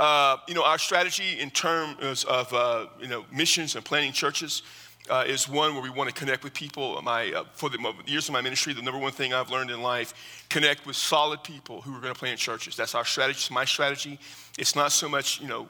[0.00, 4.62] Uh, you know, our strategy in terms of uh, you know missions and planting churches
[5.10, 6.98] uh, is one where we want to connect with people.
[7.02, 9.82] My, uh, for the years of my ministry, the number one thing I've learned in
[9.82, 12.76] life, connect with solid people who are going to plant churches.
[12.76, 13.36] That's our strategy.
[13.36, 14.18] It's my strategy.
[14.56, 15.68] It's not so much, you know,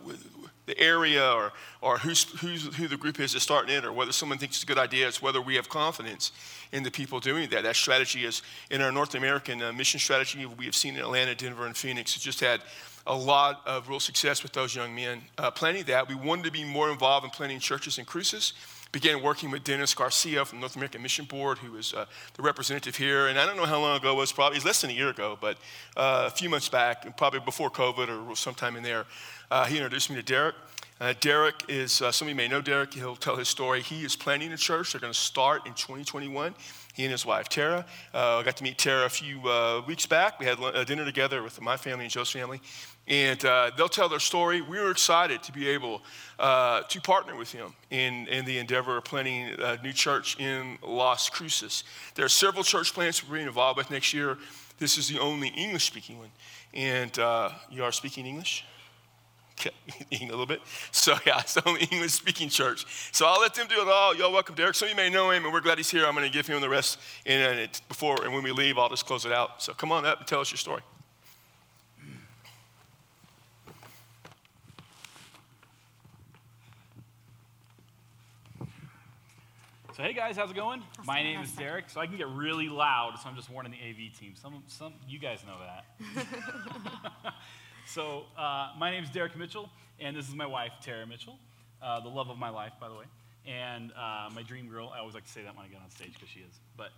[0.67, 4.12] the area or, or who's, who's, who the group is that's starting in or whether
[4.12, 5.08] someone thinks it's a good idea.
[5.08, 6.31] It's whether we have confidence
[6.71, 7.65] in the people doing that.
[7.65, 10.47] That strategy is in our North American uh, mission strategy.
[10.47, 12.15] We have seen in Atlanta, Denver, and Phoenix.
[12.15, 12.60] It's just had
[13.06, 16.09] a lot of real success with those young men uh, planning that.
[16.09, 18.52] We wanted to be more involved in planting churches and cruises
[18.92, 22.96] began working with Dennis Garcia from North American Mission Board, who is uh, the representative
[22.96, 23.28] here.
[23.28, 24.94] And I don't know how long ago it was, probably, it was less than a
[24.94, 25.58] year ago, but
[25.96, 29.06] uh, a few months back, probably before COVID or sometime in there,
[29.50, 30.56] uh, he introduced me to Derek.
[31.00, 33.80] Uh, Derek is, uh, some of you may know Derek, he'll tell his story.
[33.80, 34.92] He is planning a church.
[34.92, 36.55] They're going to start in 2021.
[36.94, 37.86] He and his wife, Tara.
[38.12, 39.40] Uh, I got to meet Tara a few
[39.86, 40.40] weeks back.
[40.40, 42.60] We had a dinner together with my family and Joe's family
[43.10, 44.60] and uh, they'll tell their story.
[44.60, 46.00] We were excited to be able
[46.38, 50.78] uh, to partner with him in, in the endeavor of planting a new church in
[50.82, 51.82] Las Cruces.
[52.14, 54.38] There are several church plants we're being involved with next year.
[54.78, 56.30] This is the only English speaking one.
[56.72, 58.64] And uh, you are speaking English?
[60.12, 60.61] Okay, a little bit.
[60.91, 62.86] So, yeah, it's the only English speaking church.
[63.12, 64.14] So, I'll let them do it all.
[64.14, 64.75] Y'all welcome Derek.
[64.75, 66.06] Some of you may know him, and we're glad he's here.
[66.06, 66.98] I'm going to give him the rest.
[67.27, 69.62] And before, and when we leave, I'll just close it out.
[69.62, 70.83] So, come on up and tell us your story.
[79.92, 80.83] So hey guys, how's it going?
[81.05, 81.91] My name is Derek.
[81.91, 84.33] So I can get really loud, so I'm just warning the AV team.
[84.34, 87.34] Some, some, you guys know that.
[87.86, 91.39] so uh, my name is Derek Mitchell, and this is my wife Tara Mitchell,
[91.83, 93.05] uh, the love of my life, by the way,
[93.47, 94.92] and uh, my dream girl.
[94.95, 96.61] I always like to say that when I get on stage because she is.
[96.77, 96.91] But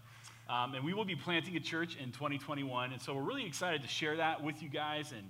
[0.53, 3.83] um, and we will be planting a church in 2021, and so we're really excited
[3.83, 5.25] to share that with you guys and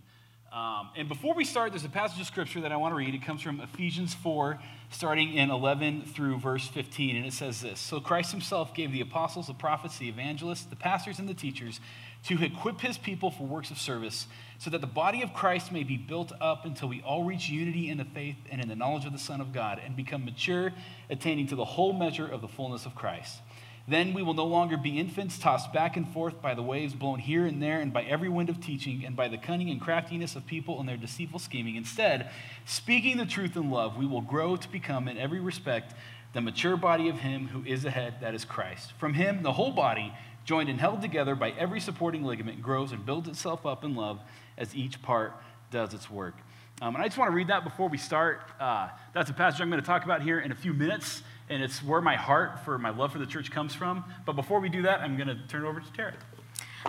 [0.52, 3.14] um, and before we start, there's a passage of scripture that I want to read.
[3.14, 7.16] It comes from Ephesians 4, starting in 11 through verse 15.
[7.16, 10.76] And it says this So Christ himself gave the apostles, the prophets, the evangelists, the
[10.76, 11.80] pastors, and the teachers
[12.24, 14.26] to equip his people for works of service,
[14.62, 17.90] so that the body of Christ may be built up until we all reach unity
[17.90, 20.72] in the faith and in the knowledge of the Son of God, and become mature,
[21.10, 23.40] attaining to the whole measure of the fullness of Christ
[23.88, 27.18] then we will no longer be infants tossed back and forth by the waves blown
[27.18, 30.36] here and there and by every wind of teaching and by the cunning and craftiness
[30.36, 31.74] of people and their deceitful scheming.
[31.74, 32.30] Instead,
[32.64, 35.94] speaking the truth in love, we will grow to become in every respect
[36.32, 38.92] the mature body of Him who is the head, that is Christ.
[38.98, 40.12] From Him, the whole body,
[40.44, 44.20] joined and held together by every supporting ligament, grows and builds itself up in love
[44.62, 45.34] as each part
[45.70, 46.36] does its work.
[46.80, 48.40] Um, and I just want to read that before we start.
[48.58, 51.62] Uh, that's a passage I'm going to talk about here in a few minutes and
[51.62, 54.04] it's where my heart for my love for the church comes from.
[54.24, 56.14] But before we do that, I'm going to turn it over to Tara.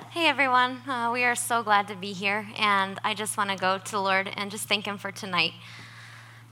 [0.10, 3.56] Hey everyone, uh, we are so glad to be here, and I just want to
[3.56, 5.52] go to the Lord and just thank Him for tonight.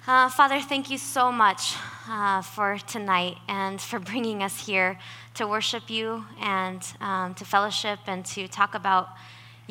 [0.06, 1.76] Uh, Father, thank you so much
[2.08, 5.00] uh, for tonight and for bringing us here
[5.36, 9.10] to worship you and um, to fellowship and to talk about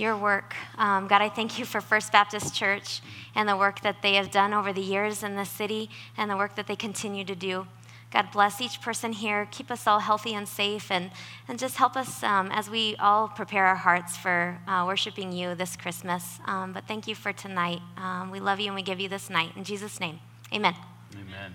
[0.01, 0.55] your work.
[0.79, 3.03] Um, God, I thank you for First Baptist Church
[3.35, 6.37] and the work that they have done over the years in this city and the
[6.37, 7.67] work that they continue to do.
[8.11, 9.47] God bless each person here.
[9.53, 11.13] Keep us all healthy and safe, and,
[11.47, 15.55] and just help us um, as we all prepare our hearts for uh, worshiping you
[15.55, 16.41] this Christmas.
[16.47, 17.81] Um, but thank you for tonight.
[17.97, 19.53] Um, we love you and we give you this night.
[19.57, 20.19] In Jesus' name,
[20.53, 20.75] amen.
[21.15, 21.55] Amen.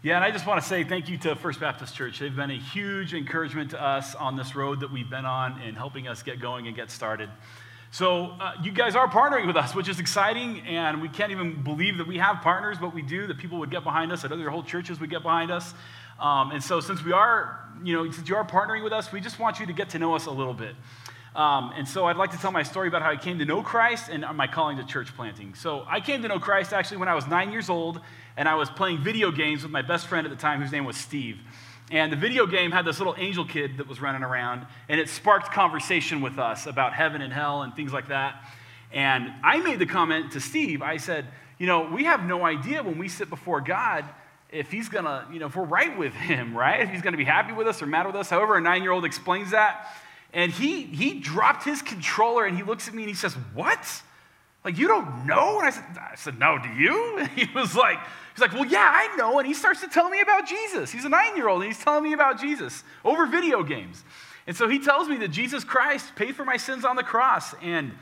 [0.00, 2.20] Yeah, and I just want to say thank you to First Baptist Church.
[2.20, 5.74] They've been a huge encouragement to us on this road that we've been on in
[5.74, 7.28] helping us get going and get started.
[7.90, 11.64] So, uh, you guys are partnering with us, which is exciting, and we can't even
[11.64, 14.30] believe that we have partners, but we do, that people would get behind us, that
[14.30, 15.74] other whole churches would get behind us.
[16.20, 19.20] Um, and so, since we are, you know, since you are partnering with us, we
[19.20, 20.76] just want you to get to know us a little bit.
[21.34, 23.62] Um, and so, I'd like to tell my story about how I came to know
[23.62, 25.54] Christ and my calling to church planting.
[25.54, 28.00] So, I came to know Christ actually when I was nine years old,
[28.36, 30.84] and I was playing video games with my best friend at the time, whose name
[30.84, 31.38] was Steve.
[31.90, 35.08] And the video game had this little angel kid that was running around, and it
[35.08, 38.42] sparked conversation with us about heaven and hell and things like that.
[38.92, 41.26] And I made the comment to Steve, I said,
[41.58, 44.04] You know, we have no idea when we sit before God
[44.50, 46.80] if he's gonna, you know, if we're right with him, right?
[46.80, 48.30] If he's gonna be happy with us or mad with us.
[48.30, 49.94] However, a nine year old explains that.
[50.32, 54.02] And he, he dropped his controller and he looks at me and he says, What?
[54.64, 55.58] Like, you don't know?
[55.58, 57.18] And I said, I said, No, do you?
[57.18, 57.98] And he was like,
[58.34, 59.38] He's like, Well, yeah, I know.
[59.38, 60.90] And he starts to tell me about Jesus.
[60.90, 64.04] He's a nine year old and he's telling me about Jesus over video games.
[64.46, 67.54] And so he tells me that Jesus Christ paid for my sins on the cross.
[67.62, 67.92] And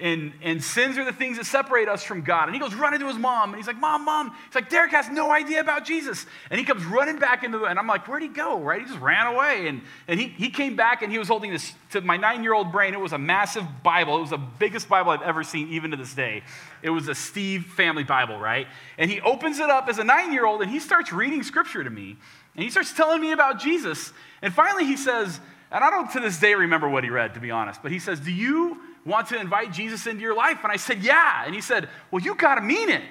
[0.00, 2.44] And, and sins are the things that separate us from God.
[2.44, 4.34] And he goes running to his mom, and he's like, Mom, Mom.
[4.46, 6.26] He's like, Derek has no idea about Jesus.
[6.50, 8.60] And he comes running back into the, and I'm like, Where'd he go?
[8.60, 8.80] Right?
[8.80, 9.68] He just ran away.
[9.68, 12.54] And, and he, he came back and he was holding this, to my nine year
[12.54, 14.16] old brain, it was a massive Bible.
[14.18, 16.42] It was the biggest Bible I've ever seen, even to this day.
[16.82, 18.66] It was a Steve family Bible, right?
[18.96, 21.84] And he opens it up as a nine year old and he starts reading scripture
[21.84, 22.16] to me.
[22.54, 24.12] And he starts telling me about Jesus.
[24.42, 25.40] And finally he says,
[25.72, 27.98] and I don't to this day remember what he read, to be honest, but he
[27.98, 30.58] says, Do you want to invite Jesus into your life?
[30.62, 31.44] And I said, Yeah.
[31.44, 33.02] And he said, Well, you got to mean it.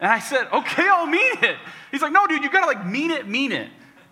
[0.00, 1.56] And I said, Okay, I'll mean it.
[1.90, 3.68] He's like, No, dude, you got to like mean it, mean it.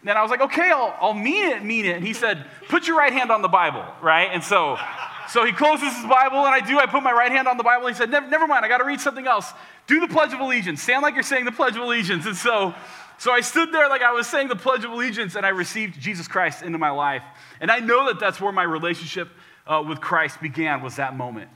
[0.07, 1.97] And I was like, Okay, I'll, I'll mean it, mean it.
[1.97, 4.29] And he said, Put your right hand on the Bible, right?
[4.33, 4.77] And so,
[5.29, 6.79] so he closes his Bible, and I do.
[6.79, 7.89] I put my right hand on the Bible.
[7.89, 9.53] He said, Never, never mind, I got to read something else.
[9.87, 10.83] Do the Pledge of Allegiance.
[10.83, 12.27] Stand like you're saying the Pledge of Allegiance.
[12.27, 12.75] And so,
[13.19, 16.01] so I stood there like I was saying the Pledge of Allegiance, and I received
[16.01, 17.23] Jesus Christ into my life.
[17.61, 19.29] And I know that that's where my relationship
[19.67, 21.51] uh, with Christ began, was that moment.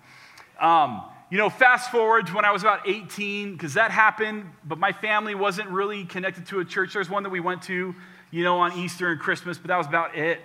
[0.61, 4.79] Um, you know, fast forward to when I was about 18, because that happened, but
[4.79, 6.95] my family wasn't really connected to a church.
[6.95, 7.95] There's one that we went to,
[8.31, 10.41] you know, on Easter and Christmas, but that was about it.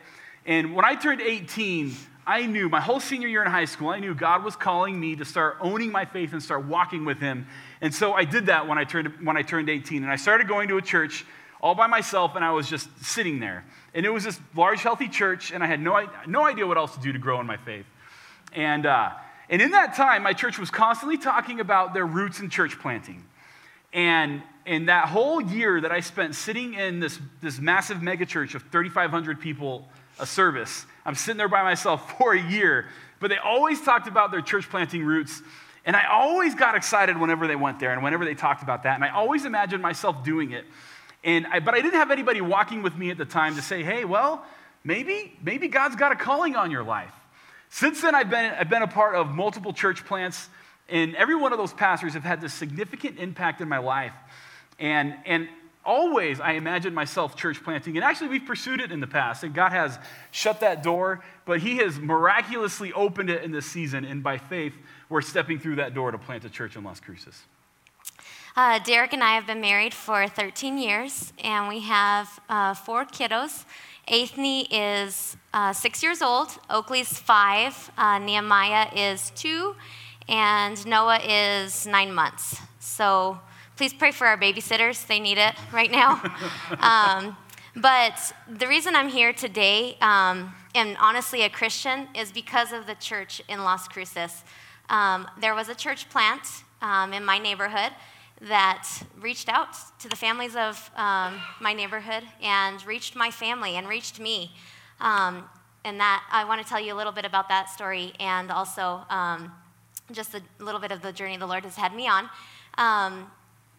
[0.45, 1.93] And when I turned 18,
[2.27, 5.15] I knew my whole senior year in high school, I knew God was calling me
[5.15, 7.47] to start owning my faith and start walking with Him.
[7.81, 10.03] And so I did that when I turned, when I turned 18.
[10.03, 11.25] And I started going to a church
[11.63, 13.63] all by myself, and I was just sitting there.
[13.93, 16.93] And it was this large, healthy church, and I had no, no idea what else
[16.95, 17.85] to do to grow in my faith.
[18.51, 19.11] And, uh,
[19.49, 23.23] and in that time, my church was constantly talking about their roots in church planting.
[23.93, 28.63] And in that whole year that I spent sitting in this, this massive megachurch of
[28.63, 29.87] 3,500 people
[30.19, 32.87] a service, I'm sitting there by myself for a year,
[33.21, 35.41] but they always talked about their church planting roots.
[35.85, 38.95] And I always got excited whenever they went there and whenever they talked about that.
[38.95, 40.65] And I always imagined myself doing it.
[41.23, 43.83] And I, but I didn't have anybody walking with me at the time to say,
[43.83, 44.45] hey, well,
[44.83, 47.13] maybe, maybe God's got a calling on your life.
[47.69, 50.49] Since then, I've been, I've been a part of multiple church plants,
[50.89, 54.13] and every one of those pastors have had this significant impact in my life.
[54.79, 55.47] And, and
[55.85, 57.97] always I imagine myself church planting.
[57.97, 59.97] And actually, we've pursued it in the past, and God has
[60.31, 64.05] shut that door, but He has miraculously opened it in this season.
[64.05, 64.73] And by faith,
[65.09, 67.41] we're stepping through that door to plant a church in Las Cruces.
[68.55, 73.03] Uh, Derek and I have been married for 13 years, and we have uh, four
[73.03, 73.65] kiddos.
[74.07, 79.75] Athne is uh, six years old, Oakley's five, uh, Nehemiah is two,
[80.29, 82.59] and Noah is nine months.
[82.77, 83.39] So
[83.75, 86.21] please pray for our babysitters, they need it right now.
[86.79, 87.35] um,
[87.75, 92.95] but the reason I'm here today, um, and honestly a Christian, is because of the
[92.95, 94.43] church in Las Cruces.
[94.91, 97.93] Um, there was a church plant um, in my neighborhood
[98.43, 98.87] that
[99.19, 104.19] reached out to the families of um, my neighborhood and reached my family and reached
[104.19, 104.51] me.
[104.99, 105.45] Um,
[105.85, 109.01] and that I want to tell you a little bit about that story and also
[109.09, 109.51] um,
[110.11, 112.29] just a little bit of the journey the Lord has had me on.
[112.77, 113.31] Um,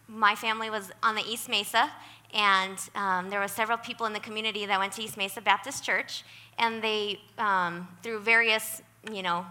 [0.07, 1.91] my family was on the East Mesa,
[2.33, 5.83] and um, there were several people in the community that went to East Mesa Baptist
[5.83, 6.23] Church,
[6.59, 8.81] and they, um, through various,
[9.11, 9.45] you know,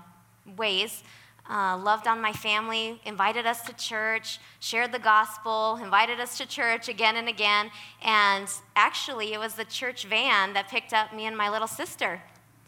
[0.57, 1.03] ways,
[1.49, 6.47] uh, loved on my family, invited us to church, shared the gospel, invited us to
[6.47, 7.71] church again and again.
[8.03, 12.23] And actually, it was the church van that picked up me and my little sister.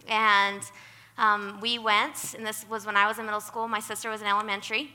[0.08, 0.62] And
[1.17, 4.20] um, we went, and this was when I was in middle school, my sister was
[4.20, 4.90] in elementary.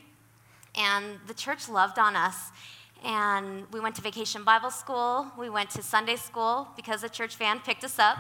[0.76, 2.52] And the church loved on us.
[3.04, 7.36] And we went to vacation Bible school, we went to Sunday school because the church
[7.36, 8.18] van picked us up.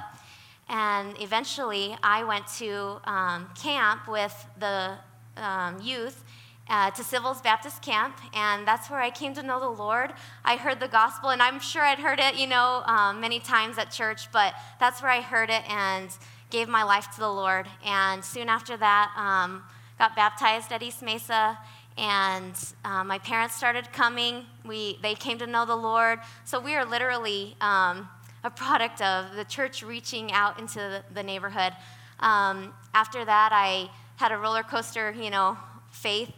[0.68, 4.98] And eventually, I went to um, camp with the
[5.38, 6.24] um, youth
[6.70, 10.14] uh, to Sivells Baptist Camp, and that's where I came to know the Lord.
[10.46, 13.78] I heard the gospel, and I'm sure I'd heard it, you know, um, many times
[13.78, 16.10] at church, but that's where I heard it and
[16.50, 17.68] gave my life to the Lord.
[17.86, 19.64] And soon after that, um,
[20.00, 21.58] got baptized at East Mesa,
[21.98, 22.54] and
[22.86, 24.46] uh, my parents started coming.
[24.66, 26.20] We, they came to know the Lord.
[26.46, 28.08] So we are literally um,
[28.44, 31.74] a product of the church reaching out into the, the neighborhood.
[32.22, 33.90] Um, after that, I
[34.22, 35.58] had a roller coaster, you know,
[35.90, 36.32] faith.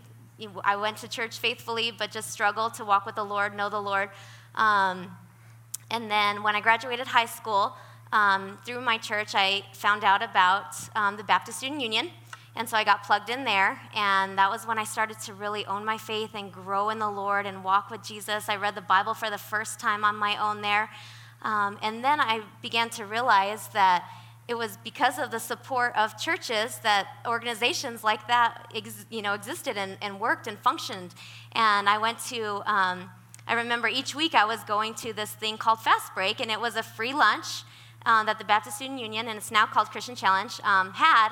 [0.64, 3.82] I went to church faithfully, but just struggled to walk with the Lord, know the
[3.82, 4.10] Lord.
[4.56, 5.12] Um,
[5.92, 7.76] and then when I graduated high school,
[8.14, 12.10] um, through my church, I found out about um, the Baptist Student Union.
[12.56, 15.66] And so I got plugged in there, and that was when I started to really
[15.66, 18.48] own my faith and grow in the Lord and walk with Jesus.
[18.48, 20.90] I read the Bible for the first time on my own there.
[21.42, 24.08] Um, and then I began to realize that
[24.54, 29.34] it was because of the support of churches that organizations like that ex, you know,
[29.34, 31.16] existed and, and, worked and functioned.
[31.54, 33.10] And I went to, um,
[33.48, 36.60] I remember each week I was going to this thing called Fast Break, and it
[36.60, 37.64] was a free lunch
[38.06, 41.30] uh, that the Baptist Student Union, and it's now called Christian Challenge, um, had.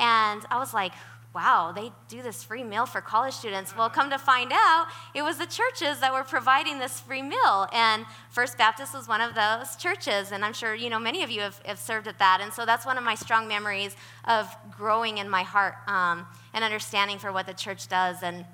[0.00, 0.94] And I was like,
[1.34, 3.76] wow, they do this free meal for college students.
[3.76, 7.66] Well, come to find out, it was the churches that were providing this free meal.
[7.72, 10.30] And First Baptist was one of those churches.
[10.30, 12.38] And I'm sure, you know, many of you have, have served at that.
[12.40, 16.62] And so that's one of my strong memories of growing in my heart um, and
[16.62, 18.22] understanding for what the church does.
[18.22, 18.44] And,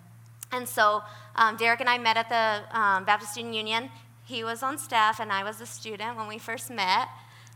[0.50, 1.02] and so
[1.36, 3.90] um, Derek and I met at the um, Baptist Student Union.
[4.24, 7.08] He was on staff, and I was a student when we first met.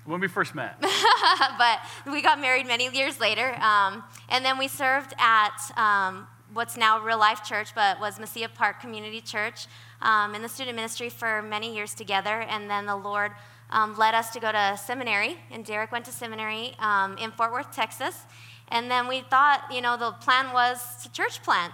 [0.04, 0.78] When we first met.
[1.58, 3.54] but we got married many years later.
[3.61, 8.52] Um, and then we served at um, what's now Real Life Church, but was Mesilla
[8.52, 9.66] Park Community Church
[10.02, 12.42] um, in the student ministry for many years together.
[12.42, 13.32] And then the Lord
[13.70, 17.50] um, led us to go to seminary, and Derek went to seminary um, in Fort
[17.50, 18.25] Worth, Texas.
[18.68, 21.73] And then we thought, you know, the plan was to church plant,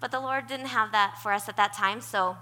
[0.00, 2.00] but the Lord didn't have that for us at that time.
[2.00, 2.36] So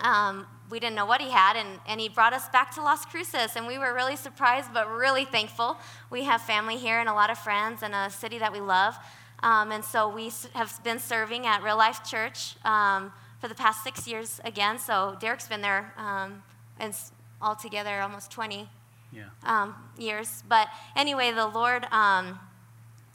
[0.00, 3.04] um, we didn't know what he had, and, and he brought us back to Las
[3.04, 5.78] Cruces, and we were really surprised but really thankful.
[6.10, 8.96] We have family here and a lot of friends and a city that we love.
[9.42, 13.84] Um, and so we have been serving at Real Life Church um, for the past
[13.84, 14.78] six years again.
[14.78, 16.42] So Derek's been there um,
[16.80, 16.94] and
[17.40, 18.68] altogether almost 20
[19.12, 19.24] yeah.
[19.44, 20.42] Um, years.
[20.48, 22.38] But anyway, the Lord um,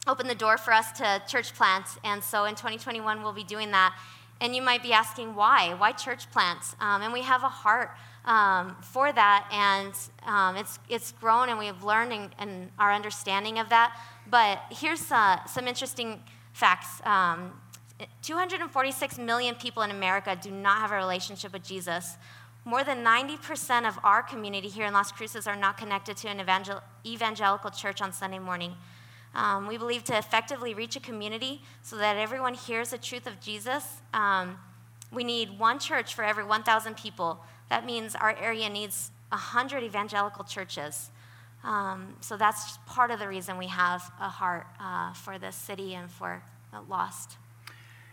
[0.08, 1.86] opened the door for us to church plant.
[2.04, 3.96] And so in 2021, we'll be doing that.
[4.42, 5.76] And you might be asking, why?
[5.76, 6.76] Why church plants?
[6.82, 7.92] Um, and we have a heart
[8.26, 9.94] um, for that, and
[10.30, 13.98] um, it's, it's grown, and we've learned and, and, our understanding of that.
[14.30, 16.22] But here's uh, some interesting
[16.54, 17.02] facts.
[17.06, 17.54] Um,
[18.22, 22.18] 246 million people in America do not have a relationship with Jesus.
[22.64, 26.40] More than 90% of our community here in Las Cruces are not connected to an
[26.40, 28.76] evangel- evangelical church on Sunday morning.
[29.34, 33.40] Um, we believe to effectively reach a community so that everyone hears the truth of
[33.40, 34.58] Jesus, um,
[35.12, 37.44] we need one church for every 1,000 people.
[37.70, 41.10] That means our area needs 100 evangelical churches.
[41.64, 45.94] Um, so that's part of the reason we have a heart uh, for this city
[45.94, 47.38] and for the lost.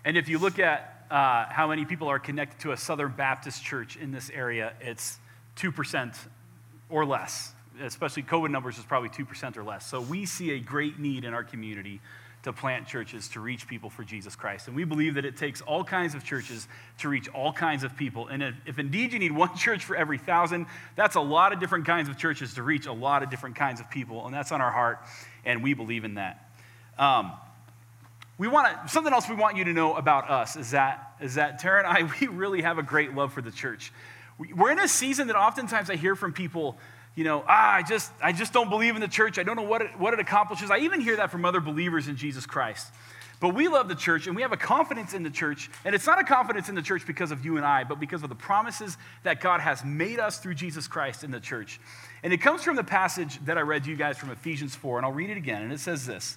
[0.04, 3.64] And if you look at uh, how many people are connected to a Southern Baptist
[3.64, 5.18] church in this area, it's
[5.56, 6.14] 2%
[6.90, 9.86] or less especially COVID numbers, is probably 2% or less.
[9.86, 12.00] So we see a great need in our community
[12.44, 14.68] to plant churches to reach people for Jesus Christ.
[14.68, 16.68] And we believe that it takes all kinds of churches
[16.98, 18.28] to reach all kinds of people.
[18.28, 21.60] And if, if, indeed you need one church for every thousand, that's a lot of
[21.60, 24.24] different kinds of churches to reach a lot of different kinds of people.
[24.24, 25.00] And that's on our heart,
[25.44, 26.48] and we believe in that.
[26.96, 27.32] Um,
[28.38, 31.58] we want something else we want you to know about us is that, is that
[31.58, 33.92] Tara and I, we really have a great love for the church.
[34.38, 36.78] We, we're in a season that oftentimes I hear from people
[37.18, 39.40] you know, ah, I just, I just don't believe in the church.
[39.40, 40.70] I don't know what it, what it accomplishes.
[40.70, 42.92] I even hear that from other believers in Jesus Christ.
[43.40, 45.68] But we love the church and we have a confidence in the church.
[45.84, 48.22] And it's not a confidence in the church because of you and I, but because
[48.22, 51.80] of the promises that God has made us through Jesus Christ in the church.
[52.22, 54.98] And it comes from the passage that I read to you guys from Ephesians 4,
[54.98, 55.62] and I'll read it again.
[55.62, 56.36] And it says this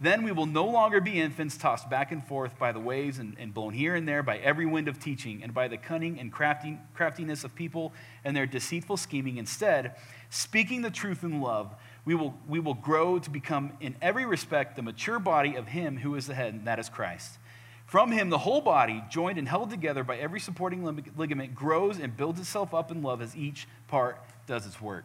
[0.00, 3.36] Then we will no longer be infants tossed back and forth by the waves and,
[3.38, 6.32] and blown here and there by every wind of teaching and by the cunning and
[6.32, 7.92] craftiness of people
[8.24, 9.36] and their deceitful scheming.
[9.36, 9.94] Instead,
[10.30, 11.74] speaking the truth in love,
[12.04, 15.98] we will, we will grow to become, in every respect, the mature body of Him
[15.98, 17.38] who is the head, and that is Christ.
[17.86, 20.84] From Him, the whole body, joined and held together by every supporting
[21.16, 25.04] ligament, grows and builds itself up in love as each part does its work.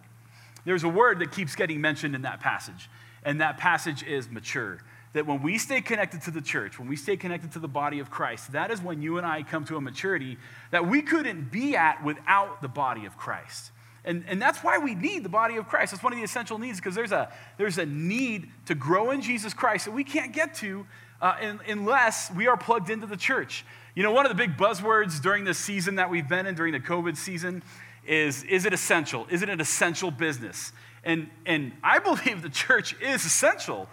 [0.65, 2.89] There's a word that keeps getting mentioned in that passage,
[3.23, 4.79] and that passage is mature.
[5.13, 7.99] That when we stay connected to the church, when we stay connected to the body
[7.99, 10.37] of Christ, that is when you and I come to a maturity
[10.71, 13.71] that we couldn't be at without the body of Christ.
[14.05, 15.91] And, and that's why we need the body of Christ.
[15.91, 19.21] That's one of the essential needs because there's a, there's a need to grow in
[19.21, 20.85] Jesus Christ that we can't get to
[21.21, 23.65] uh, in, unless we are plugged into the church.
[23.95, 26.73] You know, one of the big buzzwords during this season that we've been in, during
[26.73, 27.63] the COVID season,
[28.07, 29.27] is is it essential?
[29.29, 30.71] Is it an essential business?
[31.03, 33.87] And, and I believe the church is essential.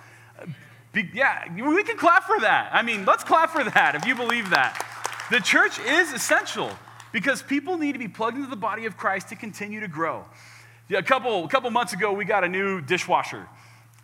[0.92, 2.70] Be, yeah, we can clap for that.
[2.72, 4.84] I mean, let's clap for that if you believe that.
[5.30, 6.70] The church is essential
[7.12, 10.24] because people need to be plugged into the body of Christ to continue to grow.
[10.94, 13.46] A couple, a couple months ago, we got a new dishwasher.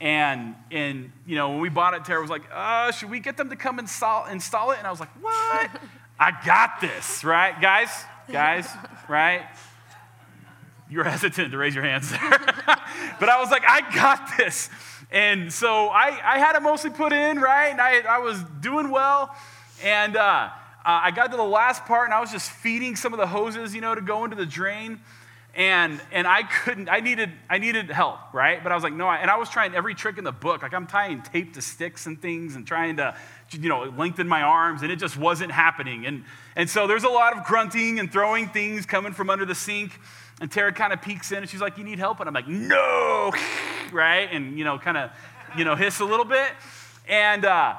[0.01, 3.37] And, and you know, when we bought it, Tara was like, uh, should we get
[3.37, 4.79] them to come install, install it?
[4.79, 5.71] And I was like, what?
[6.19, 7.61] I got this, right?
[7.61, 7.89] Guys,
[8.31, 8.69] guys,
[9.09, 9.43] right?
[10.93, 12.21] You're hesitant to raise your hands there.
[13.19, 14.69] but I was like, I got this.
[15.11, 17.69] And so I, I had it mostly put in, right?
[17.69, 19.35] And I, I was doing well.
[19.83, 20.51] And uh, uh,
[20.85, 23.75] I got to the last part and I was just feeding some of the hoses,
[23.75, 25.01] you know, to go into the drain.
[25.55, 26.89] and and I couldn't.
[26.89, 28.63] I needed I needed help, right?
[28.63, 29.07] But I was like, no.
[29.07, 30.63] I, and I was trying every trick in the book.
[30.63, 33.15] Like I'm tying tape to sticks and things, and trying to,
[33.51, 36.07] you know, lengthen my arms, and it just wasn't happening.
[36.07, 36.25] And
[36.57, 39.93] and so there's a lot of grunting and throwing things coming from under the sink.
[40.43, 42.49] And Tara kind of peeks in, and she's like, "You need help?" And I'm like,
[42.49, 43.33] "No,"
[43.93, 44.29] right?
[44.31, 45.11] And you know, kind of,
[45.57, 46.51] you know, hiss a little bit.
[47.09, 47.77] And uh,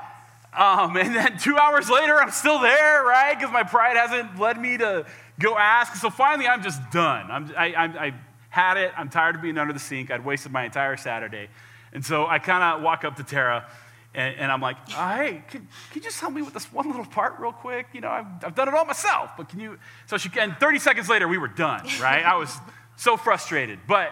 [0.57, 3.37] um, and then two hours later, I'm still there, right?
[3.37, 5.05] Because my pride hasn't led me to
[5.39, 5.95] go ask.
[5.95, 7.29] So finally, I'm just done.
[7.29, 8.13] I'm, I, I, I
[8.49, 8.93] had it.
[8.95, 10.09] I'm tired of being under the sink.
[10.09, 11.49] I'd wasted my entire Saturday.
[11.91, 13.69] And so I kind of walk up to Tara
[14.15, 17.05] and, and I'm like, oh, hey, can, you just help me with this one little
[17.05, 17.87] part real quick?
[17.93, 19.79] You know, I've, I've done it all myself, but can you?
[20.05, 22.23] So she can, 30 seconds later, we were done, right?
[22.23, 22.55] I was
[22.95, 24.11] so frustrated, but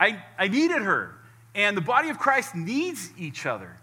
[0.00, 1.14] I, I needed her.
[1.54, 3.76] And the body of Christ needs each other.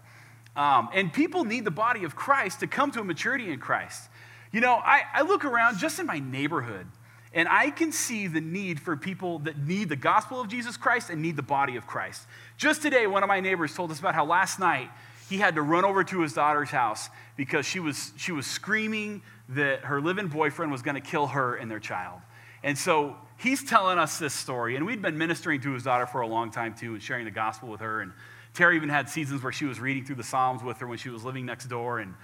[0.54, 4.08] Um, and people need the body of Christ to come to a maturity in Christ.
[4.52, 6.86] You know, I, I look around just in my neighborhood,
[7.32, 11.10] and I can see the need for people that need the gospel of Jesus Christ
[11.10, 12.22] and need the body of Christ.
[12.56, 14.90] Just today, one of my neighbors told us about how last night
[15.28, 19.22] he had to run over to his daughter's house because she was, she was screaming
[19.50, 22.20] that her living boyfriend was going to kill her and their child.
[22.62, 26.22] And so he's telling us this story, and we'd been ministering to his daughter for
[26.22, 28.00] a long time too and sharing the gospel with her.
[28.00, 28.12] And
[28.54, 31.10] Tara even had seasons where she was reading through the Psalms with her when she
[31.10, 31.98] was living next door.
[31.98, 32.14] And,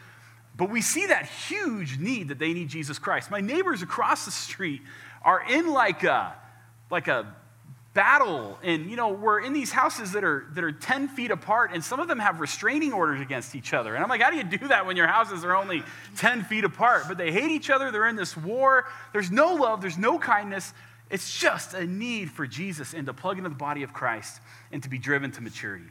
[0.57, 3.30] but we see that huge need that they need Jesus Christ.
[3.30, 4.83] My neighbors across the street
[5.23, 6.35] are in like a,
[6.90, 7.35] like a
[7.92, 8.59] battle.
[8.62, 11.82] And, you know, we're in these houses that are, that are 10 feet apart, and
[11.82, 13.94] some of them have restraining orders against each other.
[13.94, 15.82] And I'm like, how do you do that when your houses are only
[16.16, 17.04] 10 feet apart?
[17.09, 17.90] But they hate each other.
[17.90, 18.87] They're in this war.
[19.12, 20.73] There's no love, there's no kindness.
[21.11, 24.80] It's just a need for Jesus and to plug into the body of Christ and
[24.85, 25.90] to be driven to maturity.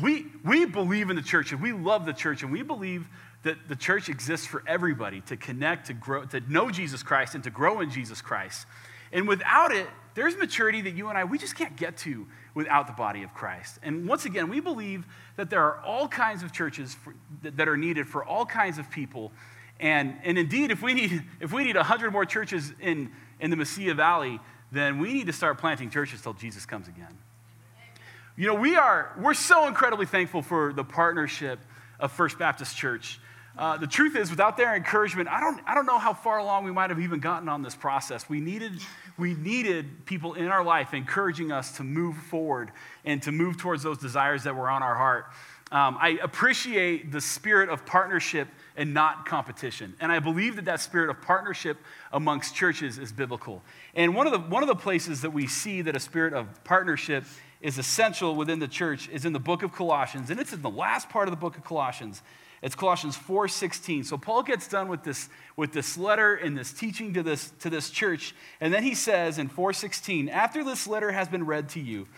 [0.00, 3.08] We, we believe in the church and we love the church and we believe
[3.42, 7.42] that the church exists for everybody to connect, to grow, to know Jesus Christ and
[7.44, 8.66] to grow in Jesus Christ.
[9.12, 12.88] And without it, there's maturity that you and I, we just can't get to without
[12.88, 13.78] the body of Christ.
[13.84, 15.06] And once again, we believe
[15.36, 18.90] that there are all kinds of churches for, that, are needed for all kinds of
[18.90, 19.30] people.
[19.78, 23.56] And, and indeed, if we need, if we need 100 more churches in, in the
[23.56, 24.40] Mesilla Valley,
[24.72, 27.16] then we need to start planting churches till Jesus comes again.
[28.36, 31.60] You know, we are, we're so incredibly thankful for the partnership
[32.00, 33.20] of First Baptist Church.
[33.56, 36.64] Uh, the truth is, without their encouragement, I don't, I don't know how far along
[36.64, 38.28] we might have even gotten on this process.
[38.28, 38.80] We needed,
[39.18, 42.70] we needed people in our life encouraging us to move forward
[43.04, 45.26] and to move towards those desires that were on our heart.
[45.70, 49.94] Um, I appreciate the spirit of partnership and not competition.
[50.00, 51.76] And I believe that that spirit of partnership
[52.12, 53.62] amongst churches is biblical.
[53.94, 56.64] And one of the, one of the places that we see that a spirit of
[56.64, 57.24] partnership
[57.60, 60.70] is essential within the church is in the book of Colossians, and it's in the
[60.70, 62.22] last part of the book of Colossians.
[62.62, 64.04] It's Colossians 4:16.
[64.04, 67.70] So Paul gets done with this, with this letter and this teaching to this, to
[67.70, 71.80] this church, and then he says in 4:16, after this letter has been read to
[71.80, 72.08] you,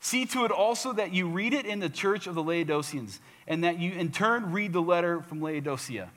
[0.00, 3.64] see to it also that you read it in the church of the Laodiceans, and
[3.64, 6.10] that you in turn read the letter from Laodicea.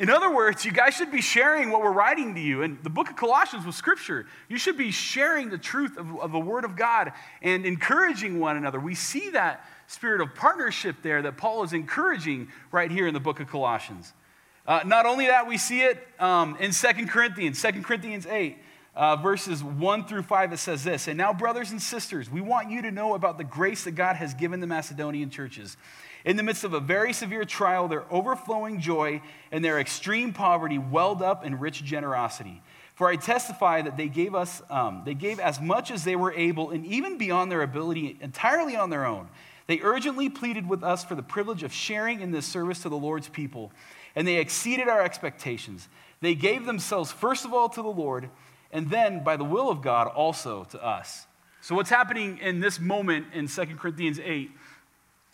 [0.00, 2.62] In other words, you guys should be sharing what we're writing to you.
[2.62, 4.24] And the book of Colossians was scripture.
[4.48, 7.12] You should be sharing the truth of, of, the word of God
[7.42, 8.80] and encouraging one another.
[8.80, 13.20] We see that spirit of partnership there that Paul is encouraging right here in the
[13.20, 14.12] book of Colossians.
[14.64, 18.56] Uh, not only that, we see it um, in 2 Corinthians, 2 Corinthians 8.
[18.92, 22.70] Uh, verses 1 through 5, it says this And now, brothers and sisters, we want
[22.70, 25.76] you to know about the grace that God has given the Macedonian churches.
[26.24, 29.22] In the midst of a very severe trial, their overflowing joy
[29.52, 32.62] and their extreme poverty welled up in rich generosity.
[32.94, 36.32] For I testify that they gave us, um, they gave as much as they were
[36.32, 39.28] able, and even beyond their ability, entirely on their own.
[39.70, 42.96] They urgently pleaded with us for the privilege of sharing in this service to the
[42.96, 43.70] Lord's people,
[44.16, 45.88] and they exceeded our expectations.
[46.20, 48.30] They gave themselves first of all to the Lord,
[48.72, 51.24] and then, by the will of God, also to us.
[51.60, 54.50] So, what's happening in this moment in 2 Corinthians 8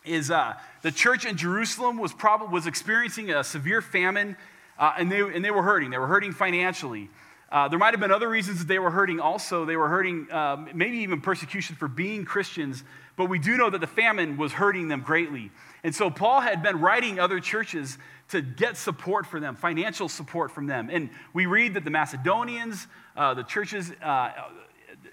[0.04, 4.36] is uh, the church in Jerusalem was, probably, was experiencing a severe famine,
[4.78, 5.88] uh, and, they, and they were hurting.
[5.88, 7.08] They were hurting financially.
[7.50, 9.64] Uh, there might have been other reasons that they were hurting also.
[9.64, 12.82] They were hurting, um, maybe even persecution for being Christians,
[13.16, 15.50] but we do know that the famine was hurting them greatly.
[15.82, 17.98] And so Paul had been writing other churches
[18.28, 20.90] to get support for them, financial support from them.
[20.92, 24.32] And we read that the Macedonians, uh, the churches, uh,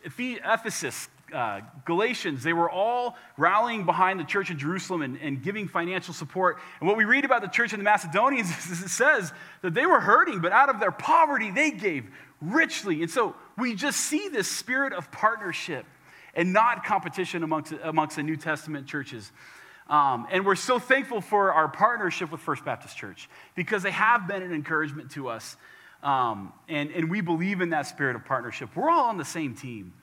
[0.04, 5.68] Ephesus, uh, Galatians, they were all rallying behind the church in Jerusalem and, and, giving
[5.68, 6.60] financial support.
[6.80, 9.86] And what we read about the church in the Macedonians is it says that they
[9.86, 12.06] were hurting, but out of their poverty, they gave
[12.42, 13.02] richly.
[13.02, 15.86] And so we just see this spirit of partnership
[16.34, 19.32] and not competition amongst, amongst the New Testament churches.
[19.88, 24.28] Um, and we're so thankful for our partnership with First Baptist Church because they have
[24.28, 25.58] been an encouragement to us.
[26.02, 28.76] Um, and, and we believe in that spirit of partnership.
[28.76, 29.94] We're all on the same team.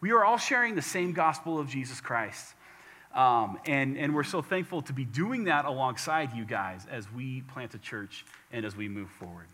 [0.00, 2.54] we are all sharing the same gospel of Jesus Christ.
[3.14, 7.42] Um, and, and we're so thankful to be doing that alongside you guys as we
[7.42, 9.46] plant a church and as we move forward.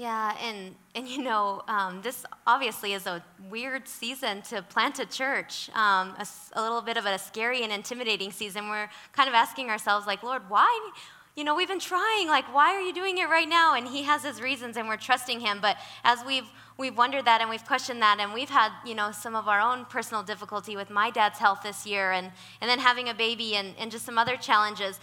[0.00, 5.04] Yeah, and, and you know, um, this obviously is a weird season to plant a
[5.04, 8.70] church, um, a, a, little bit of a scary and intimidating season.
[8.70, 10.90] We're kind of asking ourselves, like, Lord, why?
[11.36, 13.74] You know, we've been trying, like, why are you doing it right now?
[13.74, 15.58] And He has His reasons, and we're trusting Him.
[15.60, 19.12] But as we've we've wondered that and we've questioned that and we've had you know
[19.12, 22.32] some of our own personal difficulty with my dad's health this year and,
[22.62, 24.98] and then having a baby and, and just some other challenges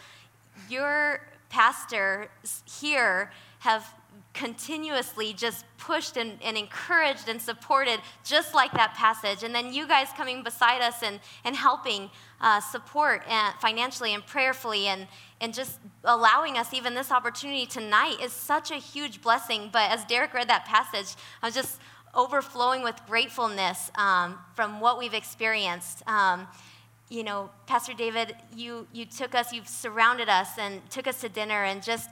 [0.67, 2.29] your pastors
[2.65, 3.93] here have
[4.34, 9.43] continuously just pushed and, and, encouraged and supported, just like that passage.
[9.43, 12.10] And then you guys coming beside us and, and helping
[12.41, 15.08] uh, support and financially and prayerfully and,
[15.41, 19.69] and just allowing us even this opportunity tonight is such a huge blessing.
[19.71, 21.80] But as Derek read that passage, I was just
[22.13, 26.08] overflowing with gratefulness um, from what we've experienced.
[26.08, 26.47] Um,
[27.10, 31.30] you know, Pastor David, you, you took us, you've surrounded us and took us to
[31.30, 32.10] dinner and just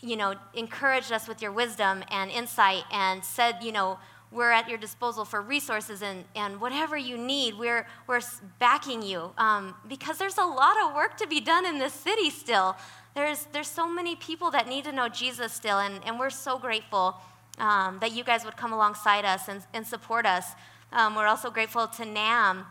[0.00, 3.98] you know, encouraged us with your wisdom and insight and said, you know,
[4.30, 8.20] we're at your disposal for resources and, and whatever you need, we're, we're
[8.58, 9.30] backing you.
[9.38, 12.76] Um, because there's a lot of work to be done in this city still.
[13.14, 16.58] There's, there's so many people that need to know Jesus still, and, and we're so
[16.58, 17.16] grateful
[17.58, 20.52] um, that you guys would come alongside us and, and support us.
[20.92, 22.64] Um, we're also grateful to NAMB,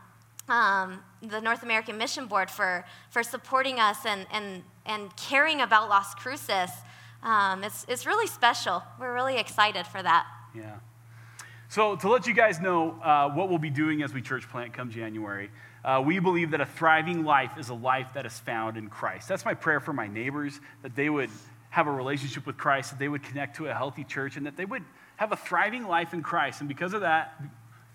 [0.47, 5.89] um, the North American Mission Board, for, for supporting us and, and, and caring about
[5.89, 6.69] Las Cruces
[7.23, 8.83] um, it's, it's really special.
[8.99, 10.25] We're really excited for that.
[10.55, 10.77] Yeah.
[11.69, 14.73] So, to let you guys know uh, what we'll be doing as we church plant
[14.73, 15.49] come January,
[15.83, 19.27] uh, we believe that a thriving life is a life that is found in Christ.
[19.27, 21.29] That's my prayer for my neighbors, that they would
[21.69, 24.55] have a relationship with Christ, that they would connect to a healthy church, and that
[24.55, 24.83] they would
[25.17, 26.61] have a thriving life in Christ.
[26.61, 27.41] And because of that,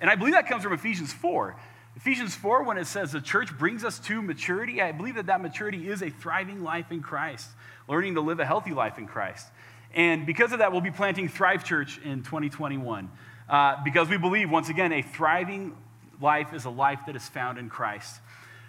[0.01, 1.57] and I believe that comes from Ephesians 4.
[1.97, 5.43] Ephesians 4, when it says the church brings us to maturity, I believe that that
[5.43, 7.49] maturity is a thriving life in Christ
[7.89, 9.47] learning to live a healthy life in Christ.
[9.95, 13.11] And because of that, we'll be planting Thrive Church in 2021
[13.49, 15.77] uh, because we believe, once again, a thriving
[16.21, 18.21] life is a life that is found in Christ.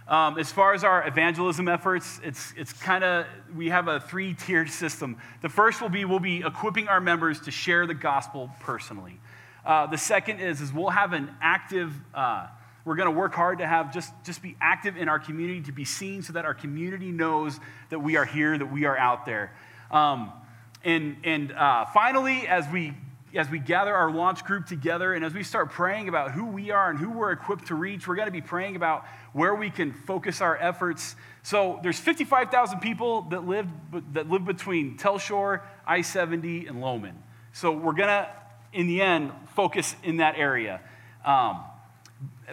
[0.08, 4.34] Um, as far as our evangelism efforts, it's, it's kind of, we have a three
[4.34, 5.18] tiered system.
[5.42, 9.18] The first will be we'll be equipping our members to share the gospel personally.
[9.66, 12.48] Uh, the second is, is we'll have an active, uh,
[12.86, 15.72] we're going to work hard to have just, just be active in our community, to
[15.72, 19.26] be seen so that our community knows that we are here, that we are out
[19.26, 19.54] there.
[19.90, 20.32] Um,
[20.84, 22.94] and and uh, finally, as we,
[23.34, 26.72] as we gather our launch group together and as we start praying about who we
[26.72, 29.70] are and who we're equipped to reach, we're going to be praying about where we
[29.70, 31.16] can focus our efforts.
[31.42, 33.68] So there's 55,000 people that live,
[34.12, 37.14] that live between Telshore, I-70, and Lohman.
[37.54, 38.30] So we're going to,
[38.74, 40.82] in the end, focus in that area.
[41.26, 41.64] Um,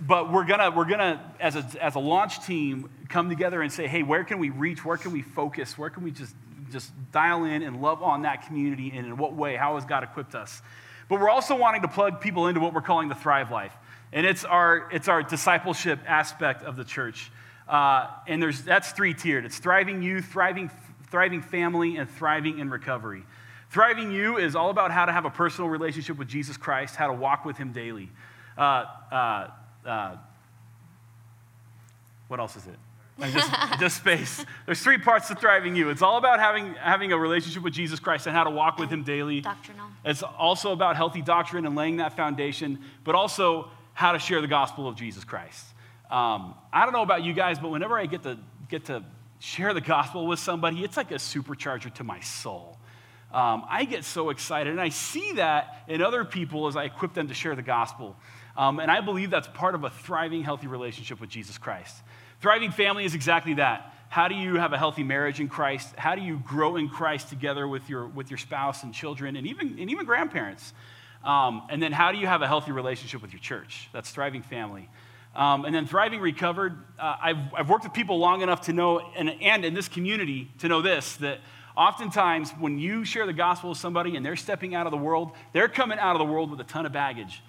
[0.03, 3.87] but we're gonna we're gonna as a as a launch team come together and say
[3.87, 4.85] hey where can we reach?
[4.85, 5.77] Where can we focus?
[5.77, 6.35] Where can we just
[6.71, 9.57] just dial in and love on that community and in what way?
[9.57, 10.63] How has god equipped us?
[11.09, 13.75] But we're also wanting to plug people into what we're calling the thrive life.
[14.13, 17.31] And it's our it's our discipleship aspect of the church.
[17.69, 20.71] Uh, and there's that's three tiered it's thriving youth thriving
[21.11, 23.25] thriving family and thriving in recovery.
[23.71, 27.09] Thriving you is all about how to have a personal relationship with jesus christ how
[27.09, 28.09] to walk with him daily.
[28.57, 29.51] Uh, uh,
[29.85, 30.17] uh,
[32.29, 32.79] what else is it?
[33.29, 34.45] just, just space.
[34.67, 35.91] There's three parts to thriving you.
[35.91, 38.91] It's all about having, having a relationship with Jesus Christ and how to walk with
[38.91, 39.41] him daily.
[39.41, 39.87] Doctrinal.
[40.05, 44.47] It's also about healthy doctrine and laying that foundation, but also how to share the
[44.47, 45.67] gospel of Jesus Christ.
[46.11, 48.39] Um, I don't know about you guys, but whenever I get to,
[48.69, 49.05] get to
[49.39, 52.79] share the gospel with somebody, it's like a supercharger to my soul.
[53.33, 57.15] Um, I get so excited, and I see that in other people as I equip
[57.15, 58.17] them to share the gospel.
[58.61, 61.97] Um, and I believe that's part of a thriving, healthy relationship with Jesus Christ.
[62.43, 63.95] Thriving family is exactly that.
[64.11, 65.97] How do you have a healthy marriage in Christ?
[65.97, 69.47] How do you grow in Christ together with your, with your spouse and children and
[69.47, 70.75] even, and even grandparents?
[71.25, 73.89] Um, and then how do you have a healthy relationship with your church?
[73.95, 74.91] That's thriving family.
[75.35, 76.77] Um, and then thriving recovered.
[76.99, 80.51] Uh, I've, I've worked with people long enough to know, and, and in this community,
[80.59, 81.39] to know this that
[81.79, 85.33] oftentimes when you share the gospel with somebody and they're stepping out of the world,
[85.55, 87.43] they're coming out of the world with a ton of baggage.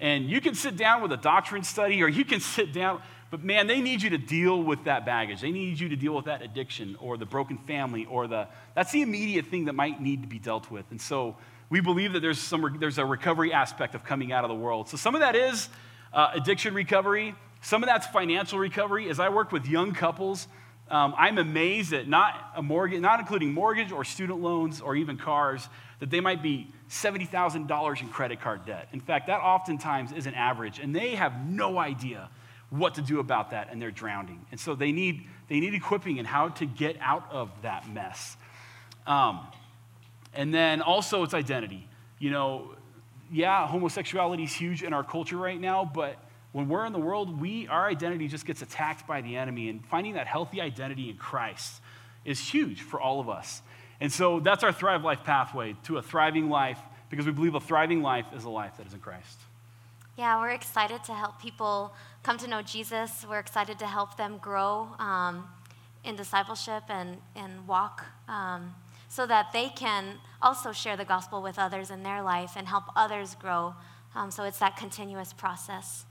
[0.00, 3.44] And you can sit down with a doctrine study or you can sit down, but
[3.44, 5.40] man, they need you to deal with that baggage.
[5.40, 8.92] They need you to deal with that addiction or the broken family or the, that's
[8.92, 10.84] the immediate thing that might need to be dealt with.
[10.90, 11.36] And so
[11.70, 14.88] we believe that there's, some, there's a recovery aspect of coming out of the world.
[14.88, 15.68] So some of that is
[16.12, 19.08] uh, addiction recovery, some of that's financial recovery.
[19.08, 20.48] As I work with young couples,
[20.90, 25.16] um, I'm amazed that not a mortgage, not including mortgage or student loans or even
[25.16, 25.68] cars,
[26.00, 28.88] that they might be $70,000 in credit card debt.
[28.92, 32.28] In fact, that oftentimes is an average, and they have no idea
[32.70, 34.44] what to do about that, and they're drowning.
[34.50, 38.36] And so they need, they need equipping and how to get out of that mess.
[39.06, 39.46] Um,
[40.32, 41.88] and then also it's identity.
[42.18, 42.74] You know,
[43.30, 46.16] yeah, homosexuality is huge in our culture right now, but
[46.52, 49.84] when we're in the world, we, our identity just gets attacked by the enemy, and
[49.86, 51.80] finding that healthy identity in Christ
[52.24, 53.62] is huge for all of us.
[54.00, 56.78] And so that's our Thrive Life pathway to a thriving life
[57.10, 59.38] because we believe a thriving life is a life that is in Christ.
[60.16, 63.26] Yeah, we're excited to help people come to know Jesus.
[63.28, 65.48] We're excited to help them grow um,
[66.04, 68.74] in discipleship and, and walk um,
[69.08, 72.84] so that they can also share the gospel with others in their life and help
[72.94, 73.74] others grow.
[74.14, 76.04] Um, so it's that continuous process.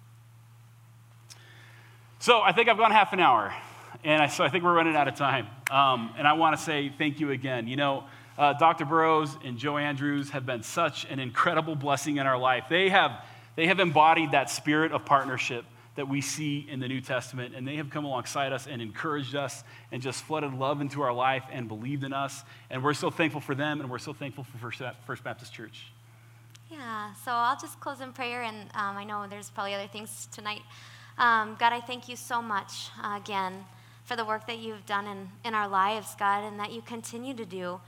[2.20, 3.54] So I think I've gone half an hour,
[4.04, 5.48] and I, so I think we're running out of time.
[5.72, 7.68] Um, and I want to say thank you again.
[7.68, 8.04] You know,
[8.38, 8.86] uh, Dr.
[8.86, 12.66] Burrows and Joe Andrews have been such an incredible blessing in our life.
[12.70, 13.24] They have,
[13.56, 17.68] they have embodied that spirit of partnership that we see in the New Testament, and
[17.68, 21.44] they have come alongside us and encouraged us and just flooded love into our life
[21.52, 22.44] and believed in us.
[22.72, 24.72] And we're so thankful for them, and we're so thankful for
[25.06, 25.92] First Baptist Church.
[26.72, 30.28] Yeah, so I'll just close in prayer, and um, I know there's probably other things
[30.32, 30.62] tonight.
[31.20, 33.64] Um, God, I thank you so much uh, again
[34.04, 37.34] for the work that you've done in, in our lives, God, and that you continue
[37.34, 37.80] to do.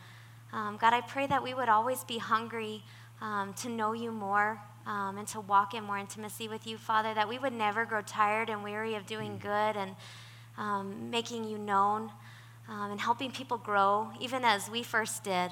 [0.54, 2.84] Um, God, I pray that we would always be hungry
[3.22, 7.14] um, to know you more um, and to walk in more intimacy with you, Father,
[7.14, 9.96] that we would never grow tired and weary of doing good and
[10.58, 12.12] um, making you known
[12.70, 15.52] um, and helping people grow, even as we first did.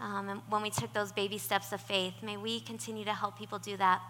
[0.00, 3.58] and when we took those baby steps of faith, may we continue to help people
[3.58, 4.00] do that.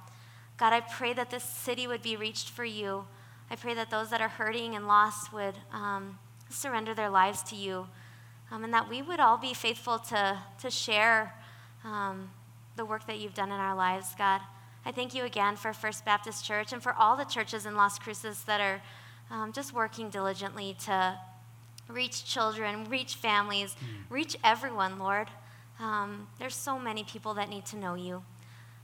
[0.56, 3.06] God, I pray that this city would be reached for you.
[3.50, 7.56] I pray that those that are hurting and lost would um, surrender their lives to
[7.56, 7.88] you,
[8.50, 11.34] um, and that we would all be faithful to, to share
[11.84, 12.30] um,
[12.76, 14.40] the work that you've done in our lives, God.
[14.84, 17.98] I thank you again for First Baptist Church and for all the churches in Las
[17.98, 18.80] Cruces that are
[19.30, 21.18] um, just working diligently to
[21.88, 24.10] reach children, reach families, mm.
[24.10, 25.28] reach everyone, Lord.
[25.78, 28.22] Um, there's so many people that need to know you.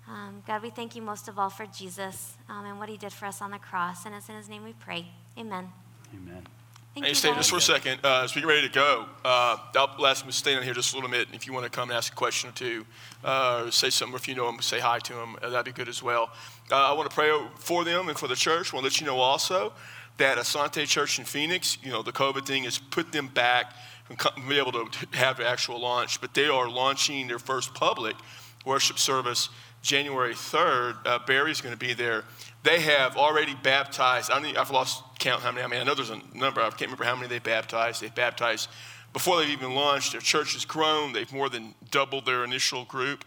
[0.09, 3.13] Um, God, we thank you most of all for Jesus um, and what he did
[3.13, 4.07] for us on the cross.
[4.07, 5.07] And it's in his name we pray.
[5.37, 5.69] Amen.
[6.15, 6.47] Amen.
[6.95, 8.01] Thank hey, stay just for a second.
[8.03, 10.73] Uh, as we get ready to go, uh, I'll ask them to stay down here
[10.73, 11.29] just a little bit.
[11.35, 12.87] If you want to come and ask a question or two,
[13.23, 15.37] uh, or say something, if you know them, say hi to them.
[15.43, 16.31] Uh, that'd be good as well.
[16.71, 18.73] Uh, I want to pray for them and for the church.
[18.73, 19.75] I want to let you know also
[20.17, 23.75] that Asante Church in Phoenix, you know, the COVID thing has put them back
[24.09, 28.17] and be able to have the actual launch, but they are launching their first public
[28.65, 29.51] worship service
[29.87, 32.25] January 3rd, uh, Barry's going to be there.
[32.65, 34.33] They have already baptized.
[34.33, 35.65] I have lost count how many.
[35.65, 36.61] I mean, I know there's a number.
[36.61, 38.03] I can't remember how many they baptized.
[38.03, 38.69] They baptized
[39.13, 40.11] before they've even launched.
[40.11, 41.13] Their church has grown.
[41.13, 43.25] They've more than doubled their initial group.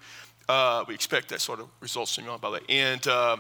[0.49, 2.69] Uh, we expect that sort of results from on by the.
[2.69, 3.37] And uh,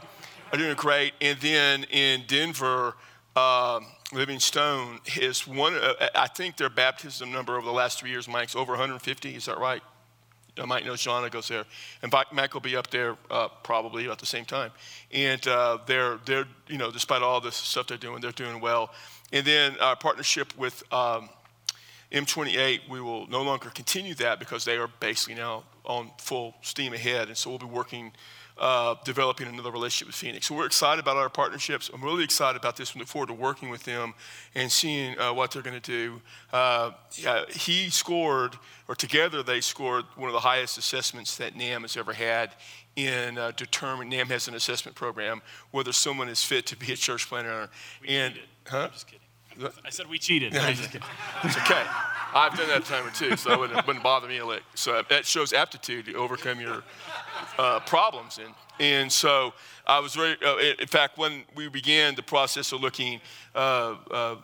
[0.53, 1.11] are doing great.
[1.19, 2.95] And then in Denver,
[3.35, 3.81] uh,
[4.13, 5.75] Living Stone is one.
[5.75, 9.35] Uh, I think their baptism number over the last three years, Mike's over 150.
[9.35, 9.83] Is that right?
[10.65, 11.65] Mike knows Joanna goes there,
[12.01, 14.71] and Mike will be up there uh, probably about the same time.
[15.11, 18.91] And uh, they're they're you know despite all this stuff they're doing, they're doing well.
[19.31, 21.29] And then our partnership with um,
[22.11, 26.93] M28, we will no longer continue that because they are basically now on full steam
[26.93, 28.11] ahead, and so we'll be working
[28.59, 30.47] uh, developing another relationship with Phoenix.
[30.47, 31.89] So we're excited about our partnerships.
[31.93, 32.93] I'm really excited about this.
[32.93, 34.13] We look forward to working with them
[34.53, 36.21] and seeing uh, what they're going to do.
[36.51, 38.55] Uh, yeah, he scored,
[38.87, 42.51] or together they scored, one of the highest assessments that NAMB has ever had
[42.95, 44.19] in uh, determining.
[44.19, 45.41] NAMB has an assessment program
[45.71, 47.69] whether someone is fit to be a church planter.
[48.01, 48.35] We and
[48.67, 48.83] huh?
[48.85, 49.28] I'm just kidding.
[49.85, 50.53] I said we cheated.
[50.53, 51.83] it's okay.
[52.33, 54.63] I've done that time or two, so it wouldn't, wouldn't bother me a lick.
[54.75, 56.83] So that shows aptitude to overcome your
[57.57, 58.39] uh, problems.
[58.43, 59.53] And, and so
[59.87, 63.19] I was very, uh, in fact, when we began the process of looking,
[63.55, 64.35] uh, uh,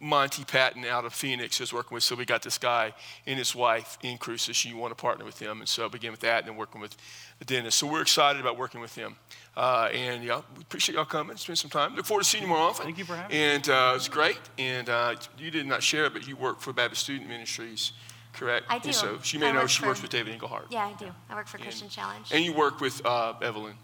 [0.00, 2.92] Monty Patton out of Phoenix is working with, so we got this guy
[3.24, 4.64] and his wife in Cruces.
[4.64, 5.60] You want to partner with them.
[5.60, 6.96] And so I began with that and then working with
[7.44, 7.74] Dennis.
[7.74, 9.16] So we're excited about working with him.
[9.56, 11.94] Uh, and yeah, we appreciate y'all coming, spend some time.
[11.94, 12.86] Look forward to seeing you more often.
[12.86, 13.72] Thank you for having and, me.
[13.74, 14.40] And uh, it's great.
[14.58, 17.92] And uh, you did not share it, but you work for Baptist Student Ministries,
[18.32, 18.66] correct?
[18.70, 18.88] I do.
[18.88, 20.66] And so she may I know she for, works with David Engelhardt.
[20.70, 21.10] Yeah, I do.
[21.28, 22.28] I work for and, Christian Challenge.
[22.32, 23.74] And you work with uh, Evelyn.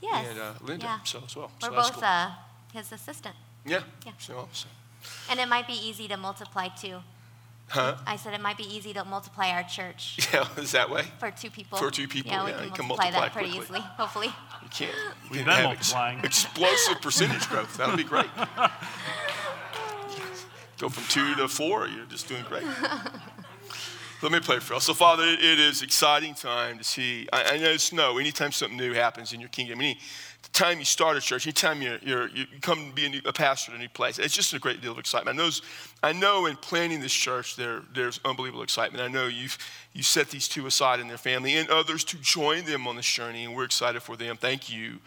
[0.00, 0.28] Yes.
[0.30, 0.98] And uh, Linda, yeah.
[1.04, 1.50] so as well.
[1.60, 2.04] We're so both cool.
[2.04, 2.30] Uh,
[2.72, 3.34] his assistant.
[3.66, 3.82] Yeah.
[4.06, 4.12] Yeah.
[4.18, 4.68] So, so.
[5.28, 6.98] And it might be easy to multiply too.
[7.70, 7.94] Huh?
[8.04, 10.18] I said it might be easy to multiply our church.
[10.34, 11.04] Yeah, is that way?
[11.18, 11.78] For two people.
[11.78, 13.78] For two people, yeah, yeah we can, you multiply, can multiply that pretty quickly.
[13.78, 14.26] easily, hopefully.
[14.26, 14.92] You can't.
[14.92, 16.18] You We've can been have multiplying.
[16.18, 17.76] Ex- explosive percentage growth.
[17.76, 18.26] That would be great.
[20.78, 21.86] Go from two to four.
[21.88, 22.64] You're just doing great.
[24.22, 24.84] Let me pray for us.
[24.84, 27.26] So, Father, it is exciting time to see.
[27.32, 28.18] I, I know it's no.
[28.18, 29.98] Anytime something new happens in your kingdom, any
[30.52, 33.32] time you start a church, anytime you're, you're, you come to be a, new, a
[33.32, 35.38] pastor in a new place, it's just a great deal of excitement.
[35.38, 35.50] I know,
[36.02, 39.02] I know in planning this church, there, there's unbelievable excitement.
[39.02, 39.58] I know you've
[39.92, 43.10] you set these two aside in their family and others to join them on this
[43.10, 44.36] journey, and we're excited for them.
[44.36, 44.98] Thank you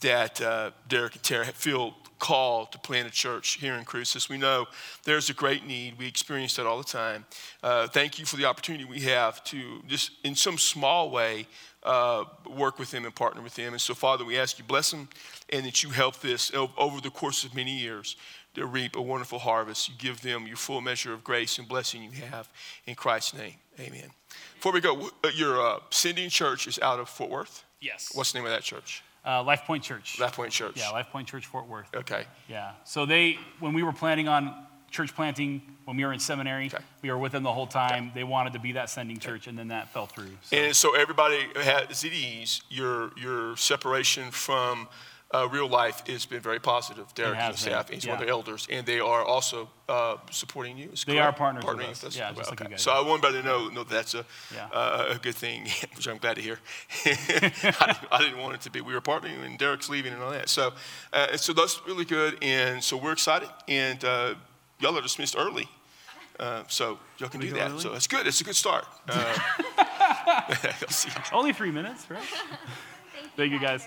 [0.00, 4.28] that uh, Derek and Tara feel call to plant a church here in Cruces.
[4.28, 4.66] We know
[5.04, 5.98] there's a great need.
[5.98, 7.26] We experience that all the time.
[7.62, 11.46] Uh, thank you for the opportunity we have to just in some small way
[11.86, 13.72] uh, work with them and partner with them.
[13.72, 15.08] And so, Father, we ask you bless them
[15.48, 18.16] and that you help this over the course of many years
[18.54, 19.88] to reap a wonderful harvest.
[19.88, 22.48] You give them your full measure of grace and blessing you have
[22.86, 23.54] in Christ's name.
[23.78, 24.10] Amen.
[24.54, 27.64] Before we go, uh, your uh, sending church is out of Fort Worth.
[27.80, 28.10] Yes.
[28.14, 29.02] What's the name of that church?
[29.24, 30.18] Uh, Life Point Church.
[30.18, 30.76] Life Point Church.
[30.76, 31.94] Yeah, Life Point Church, Fort Worth.
[31.94, 32.24] Okay.
[32.48, 32.72] Yeah.
[32.84, 34.54] So they, when we were planning on
[34.90, 36.82] church planting, when we were in seminary, okay.
[37.02, 38.06] we were with them the whole time.
[38.06, 38.12] Okay.
[38.16, 40.30] They wanted to be that sending church, and then that fell through.
[40.42, 40.56] So.
[40.56, 42.62] And so everybody has at ease.
[42.70, 44.88] Your your separation from
[45.32, 47.12] uh, real life has been very positive.
[47.14, 48.12] Derek and staff, he's yeah.
[48.12, 50.90] one of the elders, and they are also uh, supporting you.
[51.06, 52.02] they are partners partnering with us.
[52.02, 52.42] With us yeah, okay.
[52.48, 52.82] like guys.
[52.82, 54.68] So I want everybody to know, know that's a, yeah.
[54.72, 56.58] uh, a good thing, which I'm glad to hear.
[57.04, 58.80] I, I, didn't want it to be.
[58.80, 60.48] We were partnering, and Derek's leaving and all that.
[60.48, 60.72] So,
[61.12, 64.34] uh, so that's really good, and so we're excited, and uh,
[64.80, 65.68] y'all are dismissed early.
[66.38, 67.70] Uh, so y'all can, can do that.
[67.70, 67.80] Early?
[67.80, 68.26] So it's good.
[68.26, 68.84] It's a good start.
[71.32, 72.22] Only three minutes, right?
[73.36, 73.86] Thank Thank you guys.